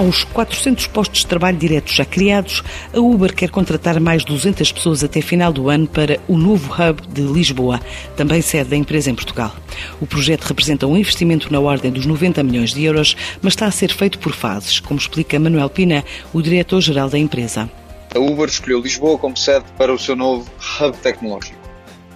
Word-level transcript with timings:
Aos 0.00 0.24
400 0.24 0.86
postos 0.86 1.20
de 1.20 1.26
trabalho 1.26 1.58
diretos 1.58 1.92
já 1.92 2.06
criados, 2.06 2.64
a 2.90 2.98
Uber 2.98 3.34
quer 3.34 3.50
contratar 3.50 4.00
mais 4.00 4.24
200 4.24 4.72
pessoas 4.72 5.04
até 5.04 5.20
final 5.20 5.52
do 5.52 5.68
ano 5.68 5.86
para 5.86 6.18
o 6.26 6.38
novo 6.38 6.72
hub 6.72 7.06
de 7.06 7.20
Lisboa, 7.20 7.78
também 8.16 8.40
sede 8.40 8.70
da 8.70 8.76
empresa 8.76 9.10
em 9.10 9.14
Portugal. 9.14 9.54
O 10.00 10.06
projeto 10.06 10.44
representa 10.44 10.86
um 10.86 10.96
investimento 10.96 11.52
na 11.52 11.60
ordem 11.60 11.90
dos 11.90 12.06
90 12.06 12.42
milhões 12.42 12.72
de 12.72 12.82
euros, 12.82 13.14
mas 13.42 13.52
está 13.52 13.66
a 13.66 13.70
ser 13.70 13.92
feito 13.92 14.18
por 14.18 14.32
fases, 14.32 14.80
como 14.80 14.98
explica 14.98 15.38
Manuel 15.38 15.68
Pina, 15.68 16.02
o 16.32 16.40
diretor-geral 16.40 17.10
da 17.10 17.18
empresa. 17.18 17.70
A 18.14 18.18
Uber 18.18 18.48
escolheu 18.48 18.80
Lisboa 18.80 19.18
como 19.18 19.36
sede 19.36 19.66
para 19.76 19.92
o 19.92 19.98
seu 19.98 20.16
novo 20.16 20.50
hub 20.80 20.96
tecnológico. 20.96 21.58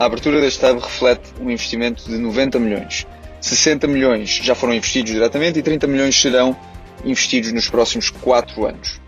A 0.01 0.07
abertura 0.07 0.41
deste 0.41 0.65
hub 0.65 0.81
reflete 0.81 1.35
um 1.39 1.51
investimento 1.51 2.09
de 2.09 2.17
90 2.17 2.59
milhões. 2.59 3.07
60 3.43 3.87
milhões 3.87 4.41
já 4.43 4.55
foram 4.55 4.73
investidos 4.73 5.13
diretamente 5.13 5.59
e 5.59 5.63
30 5.63 5.87
milhões 5.87 6.19
serão 6.19 6.57
investidos 7.05 7.53
nos 7.53 7.69
próximos 7.69 8.11
4 8.11 8.67
anos. 8.67 9.01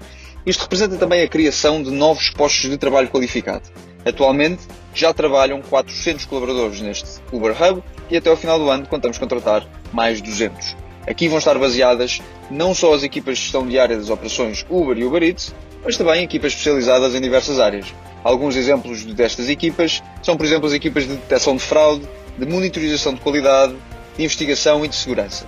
Isto 0.44 0.62
representa 0.62 0.96
também 0.96 1.22
a 1.22 1.28
criação 1.28 1.82
de 1.82 1.90
novos 1.90 2.30
postos 2.30 2.70
de 2.70 2.78
trabalho 2.78 3.08
qualificado. 3.08 3.68
Atualmente, 4.04 4.62
já 4.94 5.12
trabalham 5.12 5.60
400 5.60 6.24
colaboradores 6.26 6.80
neste 6.80 7.20
Uber 7.32 7.54
Hub 7.60 7.82
e 8.08 8.16
até 8.16 8.30
ao 8.30 8.36
final 8.36 8.58
do 8.58 8.70
ano 8.70 8.86
contamos 8.86 9.18
contratar 9.18 9.66
mais 9.92 10.20
200. 10.20 10.76
Aqui 11.06 11.28
vão 11.28 11.38
estar 11.38 11.58
baseadas 11.58 12.20
não 12.50 12.74
só 12.74 12.94
as 12.94 13.02
equipas 13.02 13.38
de 13.38 13.44
gestão 13.44 13.66
diária 13.66 13.96
das 13.96 14.10
operações 14.10 14.64
Uber 14.70 14.96
e 14.96 15.04
Uber 15.04 15.22
Eats, 15.22 15.54
mas 15.84 15.96
também 15.96 16.22
equipas 16.22 16.52
especializadas 16.52 17.14
em 17.14 17.20
diversas 17.20 17.58
áreas. 17.58 17.92
Alguns 18.24 18.56
exemplos 18.56 19.04
destas 19.04 19.48
equipas 19.48 20.02
são, 20.22 20.36
por 20.36 20.44
exemplo, 20.46 20.66
as 20.66 20.72
equipas 20.72 21.04
de 21.04 21.10
detecção 21.10 21.56
de 21.56 21.62
fraude, 21.62 22.06
de 22.36 22.46
monitorização 22.46 23.14
de 23.14 23.20
qualidade, 23.20 23.74
de 24.16 24.24
investigação 24.24 24.84
e 24.84 24.88
de 24.88 24.96
segurança. 24.96 25.46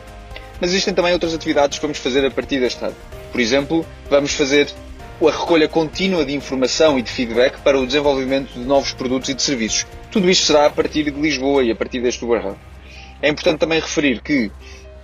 Mas 0.60 0.70
existem 0.70 0.92
também 0.92 1.12
outras 1.12 1.34
atividades 1.34 1.78
que 1.78 1.82
vamos 1.82 1.98
fazer 1.98 2.24
a 2.24 2.30
partir 2.30 2.60
deste 2.60 2.84
hub. 2.84 2.94
Por 3.30 3.40
exemplo, 3.40 3.86
vamos 4.10 4.32
fazer 4.32 4.68
a 5.20 5.30
recolha 5.30 5.68
contínua 5.68 6.24
de 6.24 6.34
informação 6.34 6.98
e 6.98 7.02
de 7.02 7.10
feedback 7.10 7.60
para 7.60 7.78
o 7.78 7.86
desenvolvimento 7.86 8.52
de 8.52 8.60
novos 8.60 8.92
produtos 8.92 9.28
e 9.28 9.34
de 9.34 9.42
serviços. 9.42 9.86
Tudo 10.10 10.30
isto 10.30 10.46
será 10.46 10.66
a 10.66 10.70
partir 10.70 11.04
de 11.04 11.20
Lisboa 11.20 11.62
e 11.62 11.70
a 11.70 11.76
partir 11.76 12.00
deste 12.00 12.24
Uber 12.24 12.46
Hub. 12.46 12.56
É 13.20 13.28
importante 13.28 13.58
também 13.58 13.80
referir 13.80 14.20
que 14.20 14.50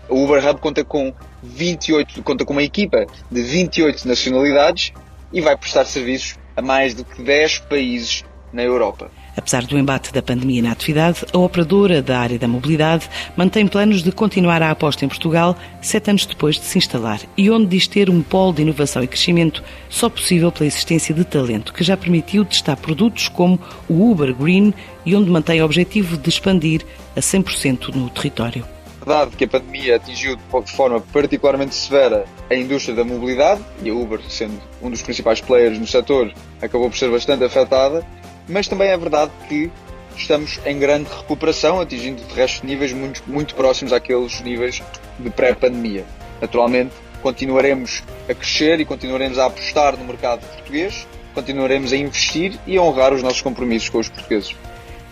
o 0.08 0.22
Uber 0.25 0.47
Hub 0.48 0.60
conta 0.60 0.84
com 0.84 1.12
28, 1.42 2.22
conta 2.22 2.44
com 2.44 2.52
uma 2.52 2.62
equipa 2.62 3.06
de 3.30 3.42
28 3.42 4.06
nacionalidades 4.06 4.92
e 5.32 5.41
vai 5.41 5.56
prestar 5.56 5.84
serviços 5.84 6.36
a 6.56 6.62
mais 6.62 6.94
de 6.94 7.05
10 7.19 7.58
países 7.60 8.25
na 8.52 8.62
Europa. 8.62 9.10
Apesar 9.37 9.65
do 9.65 9.79
embate 9.79 10.13
da 10.13 10.23
pandemia 10.23 10.63
na 10.63 10.73
atividade, 10.73 11.25
a 11.33 11.39
operadora 11.39 12.01
da 12.01 12.19
área 12.19 12.39
da 12.39 12.47
mobilidade 12.47 13.09
mantém 13.37 13.67
planos 13.67 14.03
de 14.03 14.13
continuar 14.13 14.63
a 14.63 14.71
aposta 14.71 15.05
em 15.05 15.09
Portugal 15.09 15.57
sete 15.81 16.11
anos 16.11 16.25
depois 16.25 16.57
de 16.57 16.65
se 16.65 16.79
instalar 16.79 17.21
e 17.37 17.51
onde 17.51 17.67
diz 17.67 17.89
ter 17.89 18.09
um 18.09 18.23
polo 18.23 18.53
de 18.53 18.62
inovação 18.62 19.03
e 19.03 19.09
crescimento 19.09 19.62
só 19.89 20.09
possível 20.09 20.53
pela 20.53 20.67
existência 20.67 21.15
de 21.15 21.25
talento, 21.25 21.73
que 21.73 21.83
já 21.83 21.97
permitiu 21.97 22.45
testar 22.45 22.77
produtos 22.77 23.29
como 23.29 23.59
o 23.89 24.11
Uber 24.11 24.35
Green 24.35 24.73
e 25.05 25.17
onde 25.17 25.31
mantém 25.31 25.61
o 25.61 25.65
objetivo 25.65 26.17
de 26.17 26.29
expandir 26.29 26.83
a 27.17 27.21
100% 27.21 27.95
no 27.95 28.09
território. 28.11 28.65
É 29.03 29.05
verdade 29.05 29.37
que 29.37 29.44
a 29.44 29.49
pandemia 29.49 29.97
atingiu 29.97 30.37
de 30.37 30.73
forma 30.73 31.00
particularmente 31.12 31.75
severa 31.75 32.25
a 32.49 32.55
indústria 32.55 32.94
da 32.94 33.05
mobilidade 33.05 33.62
e 33.83 33.91
a 33.91 33.94
Uber, 33.94 34.21
sendo 34.28 34.59
um 34.81 34.89
dos 34.89 35.03
principais 35.03 35.43
players 35.43 35.78
no 35.78 35.87
setor, 35.87 36.33
acabou 36.62 36.89
por 36.89 36.97
ser 36.97 37.11
bastante 37.11 37.44
afetada 37.44 38.06
mas 38.49 38.69
também 38.69 38.88
é 38.88 38.97
verdade 38.97 39.32
que 39.49 39.71
estamos 40.16 40.60
em 40.65 40.78
grande 40.78 41.09
recuperação, 41.10 41.81
atingindo 41.81 42.22
de 42.22 42.34
resto 42.34 42.66
níveis 42.66 42.93
muito, 42.93 43.22
muito 43.27 43.55
próximos 43.55 43.93
àqueles 43.93 44.41
níveis 44.41 44.82
de 45.19 45.31
pré-pandemia. 45.31 46.05
Naturalmente, 46.41 46.94
continuaremos 47.22 48.03
a 48.28 48.34
crescer 48.34 48.81
e 48.81 48.84
continuaremos 48.84 49.38
a 49.38 49.47
apostar 49.47 49.97
no 49.97 50.05
mercado 50.05 50.47
português, 50.47 51.06
continuaremos 51.34 51.93
a 51.93 51.97
investir 51.97 52.59
e 52.66 52.77
a 52.77 52.82
honrar 52.82 53.12
os 53.12 53.22
nossos 53.22 53.43
compromissos 53.43 53.88
com 53.88 53.99
os 53.99 54.09
portugueses. 54.09 54.55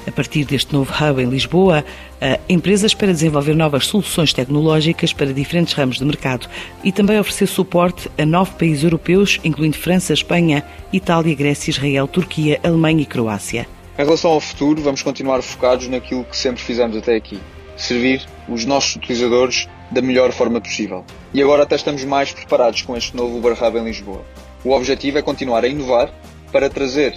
A 0.07 0.11
partir 0.11 0.45
deste 0.45 0.73
novo 0.73 0.93
hub 0.93 1.23
em 1.23 1.29
Lisboa, 1.29 1.85
a 2.21 2.39
empresa 2.49 2.87
espera 2.87 3.13
desenvolver 3.13 3.55
novas 3.55 3.87
soluções 3.87 4.33
tecnológicas 4.33 5.13
para 5.13 5.33
diferentes 5.33 5.75
ramos 5.75 5.99
de 5.99 6.05
mercado 6.05 6.49
e 6.83 6.91
também 6.91 7.19
oferecer 7.21 7.47
suporte 7.47 8.11
a 8.19 8.27
nove 8.27 8.51
países 8.59 8.83
europeus, 8.83 9.39
incluindo 9.45 9.77
França, 9.77 10.13
Espanha, 10.13 10.65
Itália, 10.93 11.35
Grécia, 11.37 11.71
Israel, 11.71 12.09
Turquia, 12.09 12.59
Alemanha 12.65 13.03
e 13.03 13.07
Croácia. 13.07 13.67
Em 13.97 14.05
relação 14.05 14.33
ao 14.33 14.41
futuro, 14.41 14.83
vamos 14.83 15.03
continuar 15.03 15.41
focados 15.41 15.87
naquilo 15.87 16.25
que 16.25 16.37
sempre 16.37 16.63
fizemos 16.63 16.97
até 16.97 17.15
aqui: 17.15 17.39
servir 17.77 18.27
os 18.49 18.65
nossos 18.65 18.97
utilizadores 18.97 19.69
da 19.91 20.03
melhor 20.03 20.33
forma 20.33 20.61
possível. 20.61 21.05
E 21.33 21.41
agora 21.41 21.63
até 21.63 21.77
estamos 21.77 22.05
mais 22.05 22.33
preparados 22.33 22.83
com 22.83 22.97
este 22.97 23.17
novo 23.17 23.39
Uber 23.39 23.53
Hub 23.53 23.79
em 23.79 23.85
Lisboa. 23.85 24.25
O 24.65 24.73
objetivo 24.73 25.19
é 25.19 25.23
continuar 25.23 25.63
a 25.65 25.69
inovar 25.69 26.13
para 26.51 26.69
trazer 26.69 27.15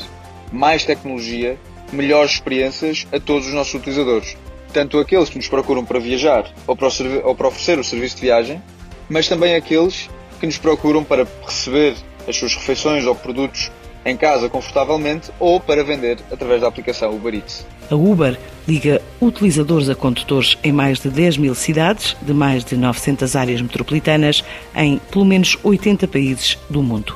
mais 0.52 0.85
tecnologia 0.85 1.57
melhores 1.96 2.34
experiências 2.34 3.08
a 3.12 3.20
todos 3.20 3.48
os 3.48 3.54
nossos 3.54 3.74
utilizadores. 3.74 4.38
Tanto 4.74 5.00
aqueles 5.00 5.30
que 5.30 5.38
nos 5.38 5.48
procuram 5.48 5.86
para 5.86 6.00
viajar 6.00 6.52
ou 6.68 6.76
para, 6.76 6.90
ou 7.24 7.36
para 7.36 7.48
oferecer 7.48 7.80
o 7.80 7.84
serviço 7.84 8.18
de 8.18 8.24
viagem, 8.24 8.62
mas 9.10 9.28
também 9.28 9.56
aqueles 9.56 10.10
que 10.40 10.46
nos 10.46 10.58
procuram 10.58 11.04
para 11.04 11.26
receber 11.46 11.96
as 12.28 12.36
suas 12.36 12.54
refeições 12.56 13.06
ou 13.06 13.16
produtos 13.16 13.72
em 14.06 14.16
casa 14.16 14.48
confortavelmente 14.48 15.32
ou 15.40 15.60
para 15.60 15.84
vender 15.84 16.20
através 16.32 16.62
da 16.62 16.68
aplicação 16.68 17.14
Uber 17.16 17.34
Eats. 17.34 17.66
A 17.90 17.96
Uber 17.96 18.38
liga 18.68 19.02
utilizadores 19.20 19.90
a 19.90 19.96
condutores 19.96 20.58
em 20.64 20.72
mais 20.72 21.00
de 21.00 21.10
10 21.10 21.38
mil 21.38 21.56
cidades, 21.56 22.16
de 22.22 22.34
mais 22.34 22.64
de 22.64 22.78
900 22.78 23.36
áreas 23.36 23.62
metropolitanas, 23.62 24.44
em 24.76 25.00
pelo 25.12 25.26
menos 25.26 25.58
80 25.64 26.08
países 26.08 26.58
do 26.70 26.84
mundo. 26.84 27.16